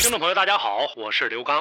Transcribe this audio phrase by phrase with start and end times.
[0.00, 1.60] 听众朋友，大家好，我是刘刚。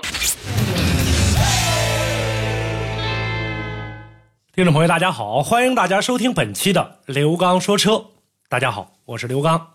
[4.54, 8.06] 听众朋友，大家好，欢迎大家收听本期的刘刚说车。
[8.48, 9.74] 大家好，我是刘刚。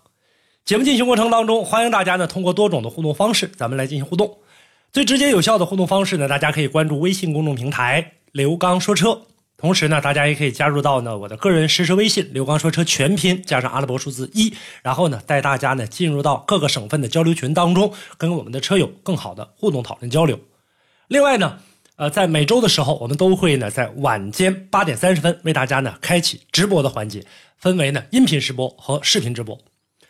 [0.63, 4.37] 节目进行过程当中，欢迎大家呢通过多种的互动方式，咱们来进行互动。
[4.93, 9.23] 最直接有效的互动方式呢，大家可以关注微信公众平台“刘刚说车”，
[9.63, 20.37] 同时呢，大家也可以加入到呢我的个人实时微信“刘刚说车”全拼加上阿拉伯数字一，然后呢带大家呢进入到各个省份的交流群当中，跟我们的车友更好的互动讨论交流。
[21.07, 21.59] 另外呢，
[21.95, 27.25] 呃，在每周的时候，我们都会呢在晚间八点三十分为大家呢开启直播的环节，
[27.57, 29.57] 分为呢音频直播和视频直播。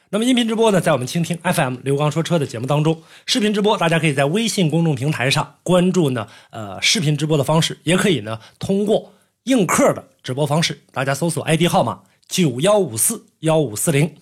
[0.09, 2.95] 那么音频直播呢，在我们倾听 FM 刘刚说车的节目当中；
[3.27, 9.13] 视频直播，大家可以在微信公众平台上关注呢，呃，视频直播的方式，也可以呢通过
[9.45, 14.15] 映客的直播方式，大家搜索 ID 号码九幺五四幺五四零。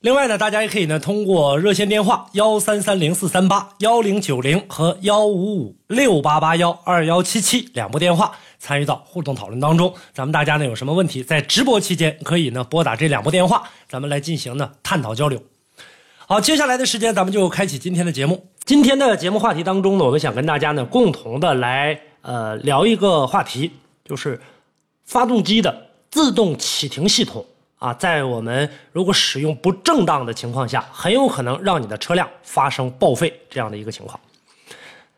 [0.00, 8.30] 另外呢，大家也可以呢通过热线电话幺三三零四三八幺零九零和幺五五六八八幺二幺七七两部电话
[8.60, 9.92] 参与到互动讨论当中。
[10.12, 15.42] 咱们大家呢有什么问题，在直播期间可以呢拨打这两部电话，咱们来进行呢探讨交流。
[16.28, 18.46] 好，接下来的时间咱们就开启今天的节目。
[18.64, 23.72] 今天的节目话题当中呢，我们想跟大家呢共同的来呃聊一个话题，
[24.06, 24.40] 就是
[25.04, 27.44] 发动机的自动启停系统。
[27.78, 34.18] 啊，在我们如果使用不正当的情况下，很有可能让你的车辆发生报废这样的一个情况。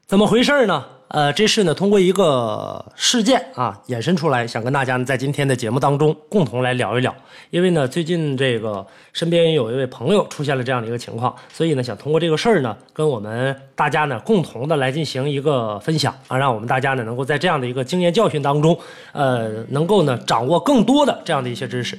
[0.09, 0.87] 怎么回事呢？
[1.09, 7.15] 呃，这是呢通过一个事件啊衍生出来，想跟大家呢在今天的节目当中共同来聊一聊。
[7.51, 18.79] 因为呢最近这个身边有一位朋友出现了这样的一个情况，所以呢想通过这个事儿呢跟我们大家呢共同的来进行一个分享啊，让我们大家呢能够在这样的一个经验教训当中，
[19.13, 21.99] 呃，能够呢掌握更多的这样的一些知识。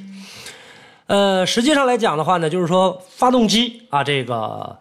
[1.05, 4.75] 呃，实际上来讲的话呢，就是说发动机啊，这个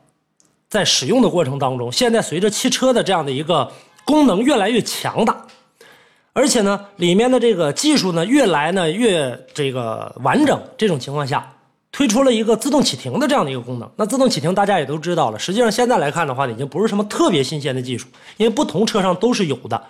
[0.69, 3.73] 在使用的过程当中，现在随着汽车的这样的一个
[4.05, 5.47] 功能越来越强大，
[6.33, 11.55] 而且呢，里面的这个技术呢越来呢越这个完整，这种情况下，
[11.91, 13.91] 推出了一个自动启停的这样的一个功能。
[13.97, 18.07] 那自动启停大家也都知道了，实际上现在来看的话呢，已经不是什么特别新鲜的技术，
[18.37, 19.83] 因为不同车上都是有的。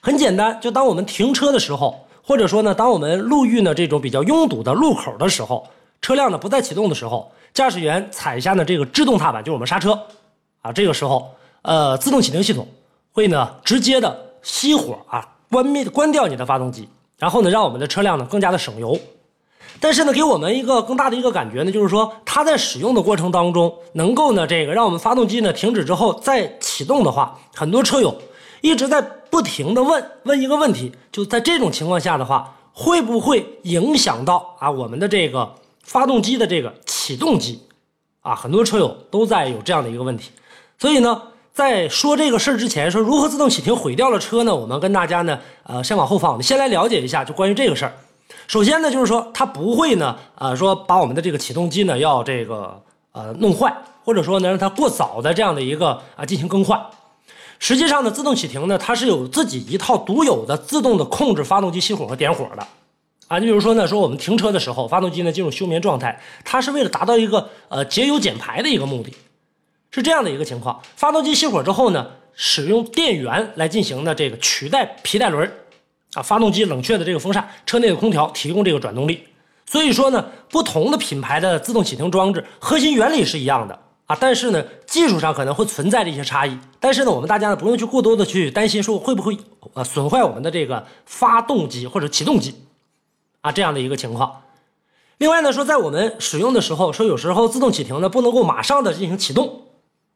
[0.00, 5.66] 很简单，就当我们停车的时候，或者说呢，当我们路遇呢这种比较拥堵的路口的时候。
[6.00, 9.96] 车辆呢不再启动的时候，驾驶员踩下呢这个制动踏板，就是我们刹车，
[10.62, 12.66] 啊，这个时候，呃，自动启停系统
[13.12, 18.98] 会呢直接的熄火啊，关灭关掉你的发动机，然后呢让我们的车辆呢更加的省油。
[19.80, 28.16] 但是呢，给我们一个更大的一个感觉呢，就是说它在使用的过程当中，能够呢这个让我们发动机呢停止之后再启动的话，很多车友
[28.60, 35.54] 一直在不停的问问一个问题，就在这种情况下的话，会不会影响到啊我们的这个？
[35.84, 37.60] 发动机的这个启动机，
[38.20, 40.30] 啊，很多车友都在有这样的一个问题，
[40.82, 41.22] 所以呢，
[41.52, 44.52] 在说这个事儿之前，说如何自动启停毁掉了车呢？
[44.52, 47.92] 我们跟大家呢，呃，先往后放，我们先来了解一下，就关于这个事儿。
[48.48, 52.82] 首先呢，就是说它不会呢，呃，说把我们的这个启动机呢要这个
[53.12, 53.72] 呃弄坏，
[54.02, 56.84] 或者说呢让它过早的这样的一个啊进行更换。
[57.60, 62.66] 实际上呢，自动启停呢，它是有自己一套独有的自动的控制发动机熄火和点火的。
[63.28, 69.14] 啊，你比如说呢，说我们停车的时候，发动机呢进入休眠状态，它是为了达到一个呃节油减排的一个目的，
[69.92, 70.82] 是这样的一个情况。
[70.96, 75.48] 发动机熄火之后呢，使用电源来进行的这个取代皮带轮，
[76.14, 79.28] 啊，发动机冷却的这个风扇，车内的空调提供这个转动力。
[79.64, 86.58] 所以说呢，不同的品牌的自动启停装置核心原理是一样的啊，但是呢，技术上可能会存在的一些差异。
[86.80, 89.38] 但是呢，我们大家呢不用去过多的去担心说会不会
[89.74, 92.54] 呃损坏我们的这个发动机或者启动机。
[93.42, 94.42] 啊，这样的一个情况。
[95.18, 99.62] 另外呢，说在我们使用的时候，说有时候自动启停呢不能够马上的进行启动，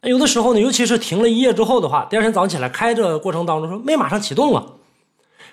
[0.07, 4.65] 有的时候呢，尤其是停了一夜之后的话，第二天早上起来开着过程当中说没马上启动啊，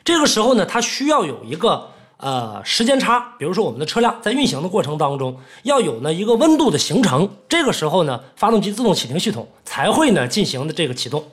[0.04, 11.24] 这个时候呢，它需要有一个呃时间差，比如说我们的车辆在运行的过程当中要有呢一个温度的形成，这个时候呢，发动机自动启停系统才会呢进行的这个启动。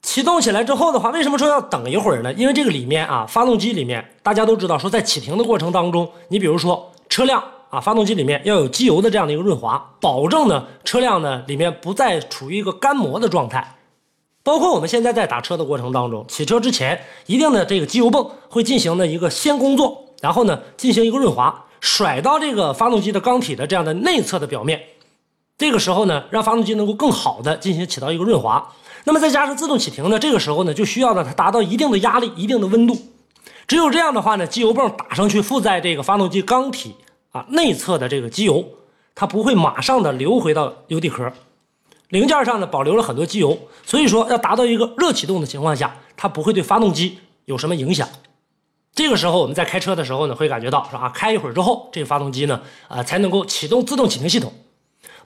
[0.00, 2.32] 启动起来之后的话，为什么说要等一会儿呢？
[2.34, 7.42] 因为这个里面啊，发动机里面大家都知道，说在启停的过程当中，你比如说车辆
[7.76, 13.76] 啊，发动机里面要有机油的这样的一个润滑，保证呢车辆呢里面不再处于一个干磨的状态。
[14.42, 24.80] 包括我们现在在打车的过程当中，起车之前，一定的这个机油泵会进行的一个先工作，然后呢进行一个润滑，甩到这个发动机的缸体的这样的内侧的表面。
[25.58, 28.72] 这个时候呢，让发动机能够更好的进行起到一个润滑。
[29.04, 32.96] 那么再加上自动启停呢，这个时候呢，就需要呢它达到一定的压力、一定的温度。
[33.66, 36.94] 只有这样的话呢，机油泵打上去附在这个发动机缸体
[37.36, 38.64] 啊内侧的这个机油，
[39.14, 41.30] 它不会马上的流回到油底壳，
[42.08, 48.08] 零件上呢保留了很多机油，所以说要达到一个热启动的情况下，它不会对发动机有什么影响。
[48.94, 51.10] 这个时候我们在开车的时候呢，会感觉到是吧？
[51.10, 54.52] 开一会儿之后，这个发动机呢，啊才能够启动自动启停系统。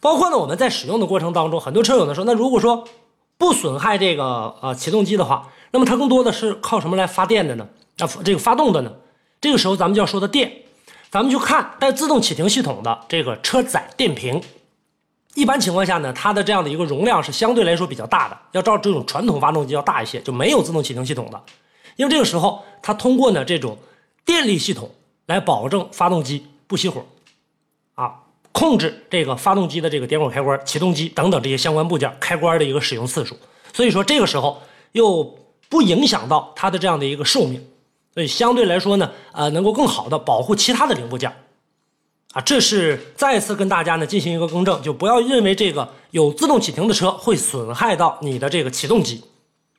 [0.00, 2.88] 包括呢，我们在使用的过程当中，很多车友呢说，那如果说
[3.38, 7.68] 不损害这个呃启动机的话，那么它更多的是靠什么来发电的呢？
[7.98, 8.92] 啊，这个发动的呢？
[9.40, 10.50] 这个时候咱们就要说的电，
[11.10, 14.40] 咱们就看带自动启停系统的这个车载电瓶。
[15.34, 21.42] 一般情况下呢，它的这样的一个容量是相对来说比较大的，要照这种传统发动机要大一些，就没有自动启停系统的。
[21.96, 23.76] 因为这个时候它通过呢这种
[24.24, 24.90] 电力系统
[25.26, 27.04] 来保证发动机不熄火，
[27.94, 28.14] 啊。
[28.52, 33.38] 控制这个发动机的这个点火开关、启动机等等这些相关部件开关的一个使用次数，
[33.72, 34.60] 所以说这个时候
[34.90, 35.22] 又
[35.68, 37.64] 不影响到它的这样的一个寿命，
[38.20, 41.34] 所以相对来说呢，呃，能够更好的保护其他的零部件，
[42.34, 49.25] 啊，这是再次跟大家呢进行一个更正，就不要认为这个有自动启停的车会损害到你的这个启动机，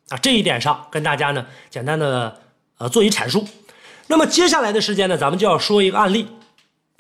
[0.10, 2.36] 啊，这一点上跟大家呢简单的
[2.80, 3.46] 呃做一阐述。
[4.08, 6.26] 那么接下来的时间呢，咱们就要说一个案例，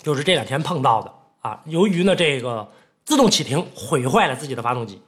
[0.03, 1.11] 就是这两天碰到的。
[1.41, 2.71] 啊，由于呢这个
[3.03, 5.01] 自动启停毁坏了自己的发动机。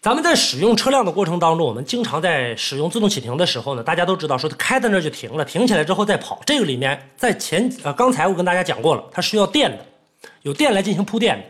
[0.00, 6.40] 咱们在使用车辆的过程当中，我们经常在使用自动启停的时候呢，大家都知道说它开在那就停了，停起来之后再跑。
[6.46, 9.84] 这个里面在前呃刚才我跟大家讲过了，它需要电的，
[10.42, 11.44] 有电来进行铺垫的。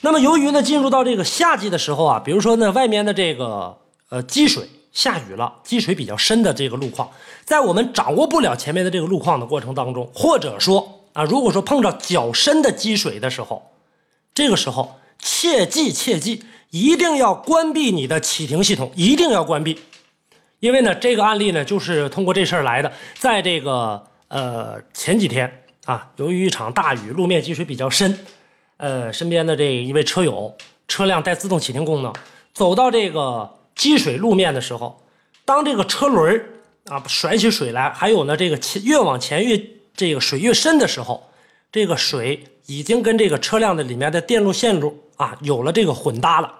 [0.00, 3.78] 那么由于呢进入到这个夏季的时候啊，比如说呢外面的这个
[4.08, 7.08] 呃积水下雨了，积水比较深的这个路况，
[7.44, 10.94] 在我们掌握不了前面的这个路况的过程当中，或者说。
[11.14, 13.72] 啊，如果说碰着较深的积水的时候，
[14.32, 19.78] 这个时候切记切记，一定要关闭你的启停系统，一定要关闭。
[20.60, 22.92] 因为呢，这个案例呢，就是通过这事儿来的。
[23.18, 28.18] 在这个呃前几天啊，由于一场大雨，路面积水比较深，
[28.76, 30.56] 呃，身边的这一位车友
[30.86, 32.12] 车辆带自动启停功能，
[32.52, 35.00] 走到这个积水路面的时候，
[35.44, 36.44] 当这个车轮
[36.86, 39.60] 啊甩起水来，还有呢，这个越往前越。
[39.98, 41.28] 这个水越深的时候，
[41.72, 46.54] 这个水已经跟这个车辆的里面的电路线路啊有了这个混搭了。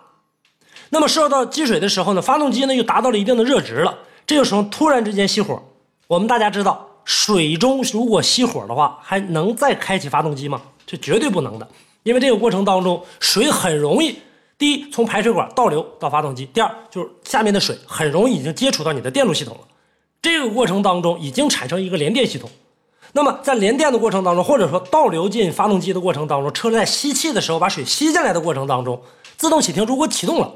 [0.91, 3.99] 那么受到积水的时候呢，发动机呢又达到了一定的热值了。
[4.27, 5.63] 这个时候突然之间熄火，
[6.07, 10.61] 我们大家知道，水中如果熄火的话，还能再开启发动机吗？
[10.87, 11.67] 这绝对不能的，
[12.03, 14.19] 因为这个过程当中水很容易，
[14.57, 19.61] 第一从排水管倒流到发动机，第二就是下面的水很容易已经接触到你的电路系统了。
[20.23, 22.51] 这个过程当中已经产生一个连电系统。
[23.13, 29.01] 那么在连电的过程当中，或者说倒流进发动机的过程当中，车在吸气的时候把水吸进来的过程当中，
[29.37, 30.53] 自动启停如果启动了，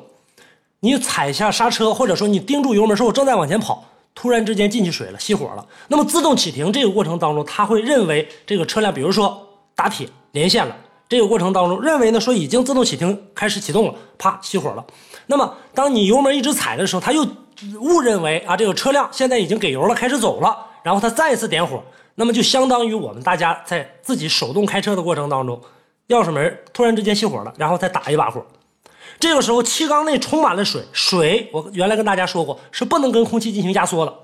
[0.81, 3.85] 你踩下刹车，或者说你盯住油门，说我正在往前跑，
[4.15, 5.67] 突然之间进去水了，熄火了。
[5.89, 10.77] 那么自动启停这个过程当中，它会认为这个车辆，比如说打铁连线了，
[11.09, 14.85] 这个过程当中认为呢说已经自动启停开始启动了，啪熄火了。
[15.27, 17.27] 那么当你油门一直踩的时候，它又
[17.81, 21.83] 误认为啊这个车辆现在已经给油了，开始走了，然后它再一次点火。
[22.15, 25.61] 那么就相当于我们大家在自己手动开车的过程当中，
[26.09, 28.45] 钥匙门突然之间熄火了，然后再打一把火，
[29.19, 34.15] 这个时候气缸内充满了水，水我原来跟大家说过是不能跟空气进行压缩的，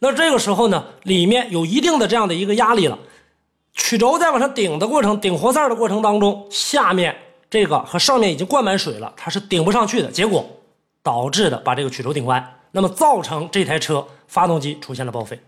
[0.00, 2.98] 那这个时候呢，里面有一定的这样的一个压力了，
[3.72, 7.16] 曲轴在往上顶的过程，顶活塞的过程当中，下面
[7.48, 10.44] 这个和上面已经灌满水了，它是顶不上去的，结果
[11.02, 15.38] 导致的把这个曲轴顶歪，那么造成这台车发动机出现了报废。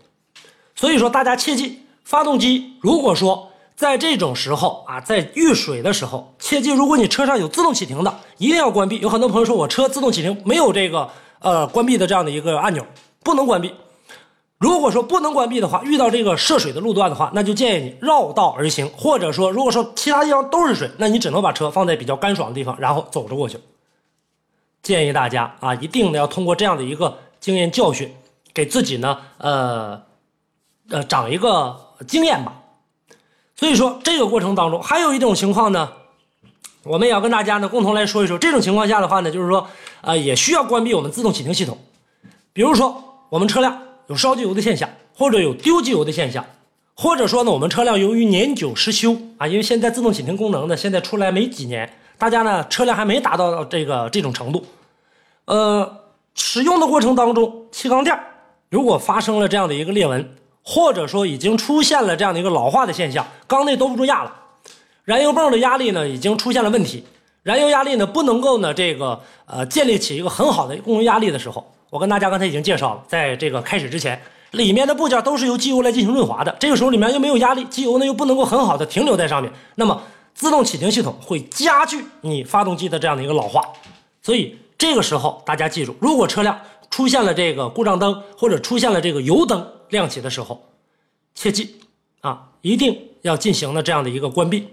[0.75, 8.99] 所以说，大家切记，发动机如果说在这种时候啊，在遇水的时候，切记，如果你车上有自动启停的，一定要关闭。
[8.99, 12.85] 有很多朋友说我车自动启停没有这个呃关闭的这样的一个按钮，
[13.23, 13.73] 不能关闭。
[14.57, 23.59] 如果说不能关闭的话，遇到这个涉水的路段的话，那就建议你绕道而行，或者说，如果说其他地方都是水，那你只能把车放在比较干爽的地方，然后走着过去。
[24.81, 28.13] 建议大家啊，一定要通过这样的一个经验教训，
[28.53, 30.01] 给自己呢，呃。
[30.89, 31.75] 呃，长一个
[32.07, 32.53] 经验吧。
[33.55, 35.91] 所以说，这个过程当中还有一种情况呢，
[36.83, 38.37] 我们也要跟大家呢共同来说一说。
[38.37, 39.67] 这种情况下的话呢，就是说，
[40.01, 41.77] 呃，也需要关闭我们自动启停系统。
[42.53, 46.45] 比如说，我们车辆有烧机油的现象，或者有丢机油的现象，
[46.95, 54.65] 或者说呢，我们车辆由于年久失修啊，因为现在自动启停功能呢，现在出来没几年，大家呢车辆还没达到这个这种程度，
[55.45, 56.01] 呃。
[56.37, 58.13] 使用的过程当中，气缸垫
[58.69, 60.35] 如果发生了这样的一个裂纹，
[60.67, 64.33] 或者说已经出现了这样的一个老化的现象，缸内兜不住压了，
[65.03, 67.05] 燃油泵的压力呢已经出现了问题，
[67.43, 74.19] 燃油压力呢不能够呢这个呃建立起一个很好的供油压力的时候，我跟大家刚才已经介绍了，在这个开始之前，
[74.51, 80.01] 里面的部件都是由机油来进行润滑的，这个时候里面又没有压力，机油呢又不能够很好的停留在上面，那么
[80.33, 83.61] 自动启停系统会加剧你发动机的这样的一个老化，
[84.23, 90.69] 所以这个时候大家记住，如果车辆出现了这个故障灯或者出现了这个油灯亮起的时候，
[91.33, 91.75] 切记
[92.21, 94.67] 啊，一定要进行的这样的一个关闭，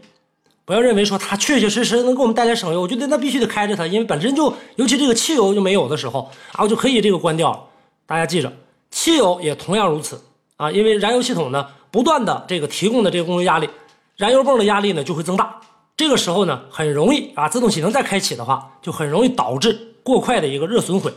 [0.64, 7.60] 不要认为说它确确实实能给我们带来省油，我觉得那必须得开着它，因为本身就尤其这个汽油就没有的时候啊，我就可以这个关掉了。
[8.06, 8.52] 大家记着，
[8.90, 10.20] 汽油也同样如此
[10.56, 13.68] 啊，因为燃油系统呢不断的这个提供的这个供油压力，
[14.16, 15.60] 燃油泵的压力呢就会增大，
[15.96, 21.12] 这个时候呢很容易啊，自动启停再开启的话，就很容易导致过快的一个热损毁。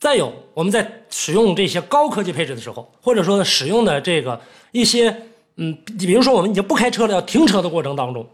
[0.00, 4.40] 再有，我们在使用这些高科技配置的时候，或者说，使用的这个
[4.70, 5.08] 一些，
[5.56, 8.24] 嗯，你比如说我们已经不开车了，要停车的过程当中，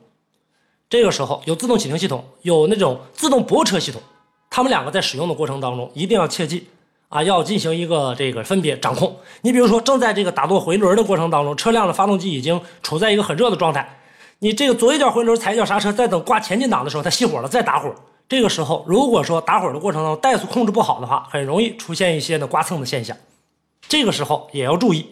[0.90, 4.02] 这个时候有自动启停系统，有那种自动泊车系统，
[4.50, 6.68] 他们两个在使用的过程当中，一定要切记
[7.08, 9.16] 啊，要进行一个这个分别掌控。
[9.40, 14.00] 你比如说，正在这个打舵回轮的过程当中，车辆的发动机已经处在一个很热的状态，
[14.40, 17.90] 你这个左一脚回轮，踩一脚刹车，再等挂前进档的时候，它熄火了，再打火。
[18.28, 23.16] 这个时候，如果说打火的过程当中怠速控制不好的话，很容易出现一些呢刮蹭的现象。
[23.86, 25.06] 这个时候也要注意。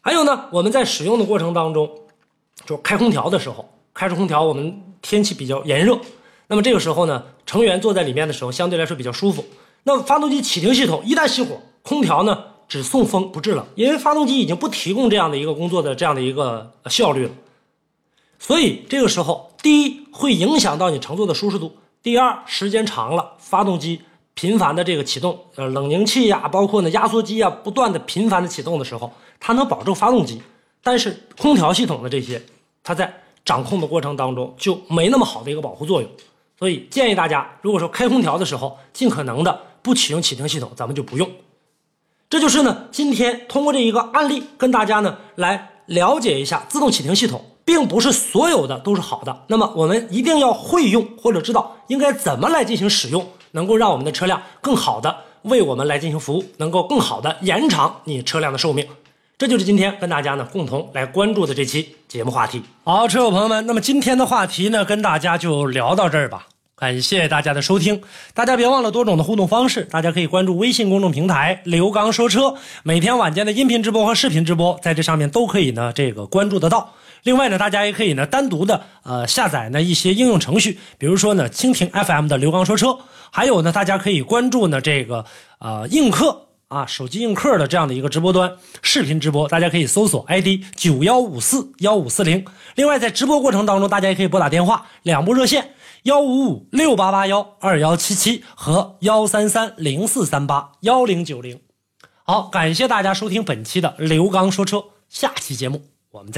[0.00, 1.90] 还有呢，我们在使用的过程当中，
[2.64, 5.98] 就开空调的时候，开着空调，我们天气比较炎热，
[6.46, 9.44] 那么这个时候呢，成员坐在里面的时候相对来说比较舒服。
[9.82, 17.32] 那么发动机启停系统一旦熄火，空调呢只送风不制冷，因为发动机已经不提供这样的一个工作的这样的一个效率了。
[18.38, 21.68] 所以这个时候，第一会影响到你乘坐的舒适度；
[22.02, 24.00] 第二，时间长了，发动机
[24.34, 30.40] 频繁的这个启动，呃，冷凝器呀，包括呢压缩机啊，不断的频繁的启动的时候，它能保证发动机，
[30.82, 32.40] 但是空调系统的这些，
[32.84, 33.12] 它在
[33.44, 36.10] 掌控的过程当中就没那么好的一个保护作用。
[36.56, 41.28] 所以建议大家，如果说开空调的时候，尽可能的不启用启停系统，咱们就不用。
[42.30, 47.44] 这就是呢，今天通过这一个案例跟大家呢来了解一下自动启停系统。
[47.68, 58.86] 并不是所有的都是好的，那么我们一定要会用或者知道应该怎么来进行使用，能够让我们的车辆更好的为我们来进行服务，能够更好的延长你车辆的寿命。
[59.36, 62.62] 这就是今天跟大家呢共同来关注的这期节目话题。
[62.84, 66.46] 好，车友朋友们，那么今天的话题呢，跟大家就聊到这儿吧。
[66.74, 68.00] 感谢大家的收听，
[68.32, 76.94] 大家别忘了多种的互动方式，大家可以关注微信公众平台“刘刚说车”，每天晚间的音频直播和视频直播在这上面都可以呢这个关注得到。
[77.22, 82.98] 另外呢，大家也可以呢单独的呃下载呢一些应用程序，比如说呢蜻蜓 FM 的刘刚说车，
[83.30, 85.24] 还有呢大家可以关注呢这个
[85.58, 92.44] 呃映客啊手机映客的这样的一个直播端视频直播，大家可以搜索 ID 九幺五四幺五四零。
[92.74, 95.74] 另外在直播过程当中，大家也可以拨打电话两部热线。
[96.04, 101.60] 幺五五六八八幺二幺七七和幺三三零四三八幺零九零，
[102.22, 105.82] 好，感谢大家收听本期的刘刚说车，下期节目
[106.12, 106.36] 我们再。